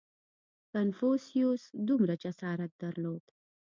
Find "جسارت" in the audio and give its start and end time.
2.23-2.71